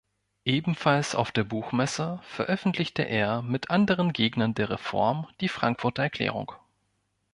Ebenfalls 0.45 1.13
auf 1.13 1.31
der 1.31 1.43
Buchmesse 1.43 2.19
veröffentlichte 2.23 3.03
er 3.03 3.43
mit 3.43 3.69
anderen 3.69 4.13
Gegnern 4.13 4.55
der 4.55 4.71
Reform 4.71 5.27
die 5.41 5.47
Frankfurter 5.47 6.01
Erklärung. 6.01 6.53